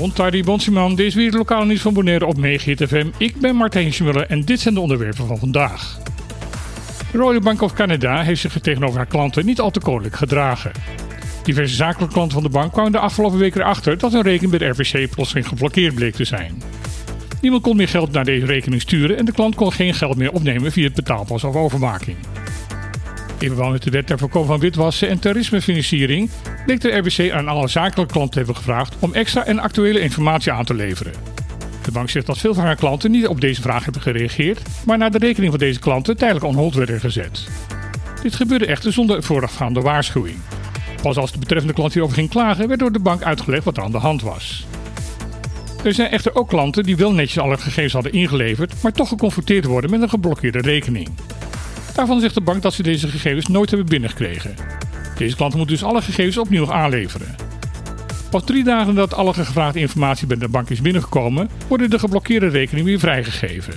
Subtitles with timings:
[0.00, 3.06] Ontari Bonsiman, dit is weer het lokale nieuws van Bonaire op Megahit FM.
[3.18, 5.98] Ik ben Martijn Schmuller en dit zijn de onderwerpen van vandaag.
[7.12, 10.72] De Royal Bank of Canada heeft zich tegenover haar klanten niet al te koninklijk gedragen.
[11.42, 14.68] Diverse zakelijke klanten van de bank kwamen de afgelopen weken erachter dat hun rekening bij
[14.68, 16.62] de RBC plotseling geblokkeerd bleek te zijn.
[17.40, 20.32] Niemand kon meer geld naar deze rekening sturen en de klant kon geen geld meer
[20.32, 22.16] opnemen via het betaalpas of overmaking.
[23.38, 26.30] In verband met de wet ter voorkoming van witwassen en terrorismefinanciering
[26.66, 30.52] bleek de RBC aan alle zakelijke klanten te hebben gevraagd om extra en actuele informatie
[30.52, 31.12] aan te leveren.
[31.82, 34.98] De bank zegt dat veel van haar klanten niet op deze vraag hebben gereageerd, maar
[34.98, 37.48] naar de rekening van deze klanten tijdelijk on hold werden gezet.
[38.22, 40.36] Dit gebeurde echter zonder voorafgaande waarschuwing.
[41.02, 43.82] Pas als de betreffende klant hierover ging klagen, werd door de bank uitgelegd wat er
[43.82, 44.66] aan de hand was.
[45.84, 49.64] Er zijn echter ook klanten die wel netjes alle gegevens hadden ingeleverd, maar toch geconfronteerd
[49.64, 51.08] worden met een geblokkeerde rekening.
[51.96, 54.54] Daarvan zegt de bank dat ze deze gegevens nooit hebben binnengekregen.
[55.16, 57.36] Deze klanten moeten dus alle gegevens opnieuw aanleveren.
[58.30, 62.48] Pas drie dagen nadat alle gevraagde informatie bij de bank is binnengekomen, worden de geblokkeerde
[62.48, 63.74] rekeningen weer vrijgegeven.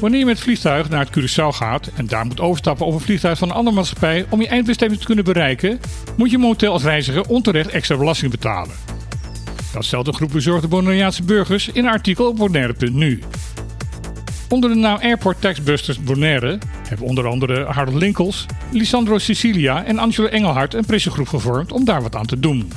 [0.00, 3.38] Wanneer je met vliegtuig naar het Curaçao gaat en daar moet overstappen op een vliegtuig
[3.38, 5.80] van een andere maatschappij om je eindbestemming te kunnen bereiken,
[6.16, 8.74] moet je momenteel als reiziger onterecht extra belasting betalen.
[9.72, 13.20] Dat stelt een groep bezorgde Bonaireaanse burgers in een artikel op bonaire.nu.
[14.54, 20.26] Onder de naam Airport Taxbusters Bonaire hebben onder andere Harold Linkels, Lisandro Sicilia en Angelo
[20.26, 22.72] Engelhard een pressegroep gevormd om daar wat aan te doen.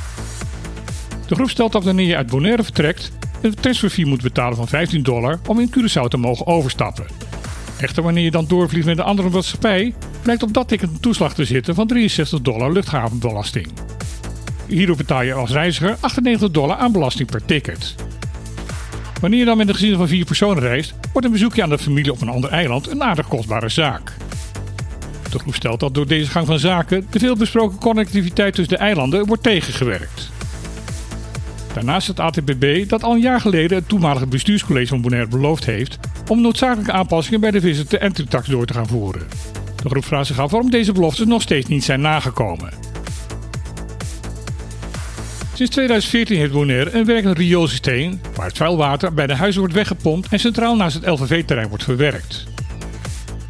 [1.28, 3.12] De groep stelt dat wanneer je uit Bonaire vertrekt,
[3.42, 7.06] een transferfee moet betalen van 15 dollar om in Curaçao te mogen overstappen.
[7.80, 11.34] Echter, wanneer je dan doorvliegt met een andere maatschappij, blijkt op dat ticket een toeslag
[11.34, 13.68] te zitten van 63 dollar luchthavenbelasting.
[14.68, 18.07] Hierdoor betaal je als reiziger 98 dollar aan belasting per ticket.
[19.22, 21.78] Wanneer je dan met een gezin van vier personen reist, wordt een bezoekje aan de
[21.78, 24.14] familie op een ander eiland een aardig kostbare zaak.
[25.32, 29.26] De groep stelt dat door deze gang van zaken de veelbesproken connectiviteit tussen de eilanden
[29.26, 30.32] wordt tegengewerkt.
[31.74, 36.00] Daarnaast zegt ATBB dat al een jaar geleden het toenmalige bestuurscollege van Bonaire beloofd heeft
[36.28, 39.28] om noodzakelijke aanpassingen bij de visitor entry tax door te gaan voeren.
[39.84, 42.70] De groep vraagt zich af waarom deze beloftes nog steeds niet zijn nagekomen.
[45.58, 50.28] Sinds 2014 heeft Bonaire een werkend rioolsysteem waar het vuilwater bij de huizen wordt weggepompt
[50.30, 52.44] en centraal naast het LVV-terrein wordt verwerkt.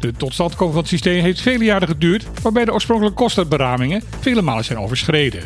[0.00, 4.64] De totstandkoming van het systeem heeft vele jaren geduurd, waarbij de oorspronkelijke kostenberamingen vele malen
[4.64, 5.42] zijn overschreden.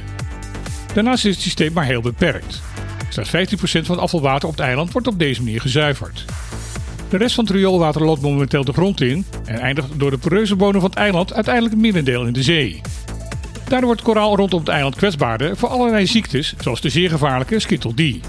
[0.94, 2.62] Daarnaast is het systeem maar heel beperkt.
[3.08, 6.24] Slechts 15% van het afvalwater op het eiland wordt op deze manier gezuiverd.
[7.08, 10.56] De rest van het rioolwater loopt momenteel de grond in en eindigt door de poreuze
[10.56, 12.80] bodem van het eiland uiteindelijk het middendeel in de zee.
[13.72, 17.94] Daardoor wordt koraal rondom het eiland kwetsbaarder voor allerlei ziektes, zoals de zeer gevaarlijke Skittle
[17.94, 18.26] D.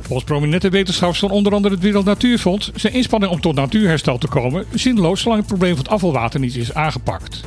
[0.00, 4.28] Volgens prominente wetenschappers van onder andere het Wereld Natuurfonds zijn inspanningen om tot natuurherstel te
[4.28, 7.40] komen zinloos zolang het probleem van het afvalwater niet is aangepakt.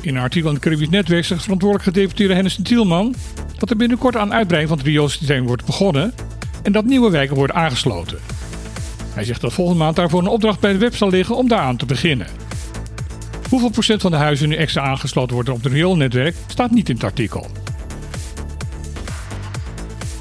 [0.00, 3.14] In een artikel in het Caribisch Netwerk zegt verantwoordelijk gedeputeerde Hennis Tielman
[3.58, 6.14] dat er binnenkort aan uitbreiding van het rioolsysteem wordt begonnen
[6.62, 8.18] en dat nieuwe wijken worden aangesloten.
[9.14, 11.76] Hij zegt dat volgende maand daarvoor een opdracht bij de web zal liggen om daaraan
[11.76, 12.45] te beginnen.
[13.50, 16.94] Hoeveel procent van de huizen nu extra aangesloten worden op het rioolnetwerk staat niet in
[16.94, 17.46] het artikel.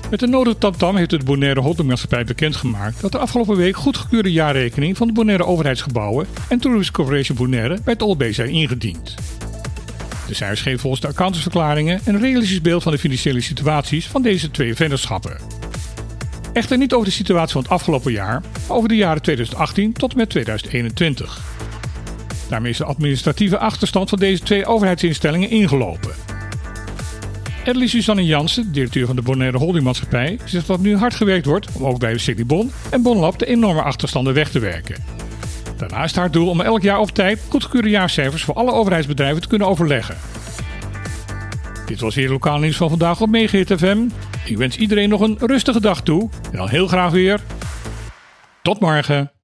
[0.10, 4.98] Met de nodige tamtam heeft de Bonaire Holdingmaatschappij bekendgemaakt dat de afgelopen week goedgekeurde jaarrekening
[4.98, 9.16] van de Bonaire overheidsgebouwen en Tourist Corporation Bonaire bij het OLB zijn ingediend.
[10.28, 14.52] De cijfers geven volgens de accountantsverklaringen een realistisch beeld van de financiële situaties van deze
[14.52, 15.38] twee vennootschappen.
[16.54, 20.12] Echter niet over de situatie van het afgelopen jaar, maar over de jaren 2018 tot
[20.12, 21.55] en met 2021.
[22.50, 26.12] Daarmee is de administratieve achterstand van deze twee overheidsinstellingen ingelopen.
[27.64, 31.86] Edely Suzanne Jansen, directeur van de Bonaire Holdingmaatschappij, zegt dat nu hard gewerkt wordt om
[31.86, 34.96] ook bij de City Bon en Bonlab de enorme achterstanden weg te werken.
[35.78, 39.68] Daarnaast haar doel om elk jaar op tijd goedgekeurde jaarcijfers voor alle overheidsbedrijven te kunnen
[39.68, 40.16] overleggen.
[41.86, 43.98] Dit was weer lokaal nieuws van vandaag op Megahit FM.
[44.46, 47.42] Ik wens iedereen nog een rustige dag toe en dan heel graag weer.
[48.62, 49.35] Tot morgen.